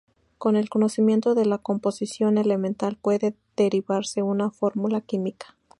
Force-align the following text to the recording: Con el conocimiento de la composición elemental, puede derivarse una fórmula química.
Con 0.39 0.55
el 0.55 0.67
conocimiento 0.67 1.35
de 1.35 1.45
la 1.45 1.59
composición 1.59 2.39
elemental, 2.39 2.97
puede 2.99 3.35
derivarse 3.55 4.23
una 4.23 4.49
fórmula 4.49 5.01
química. 5.01 5.55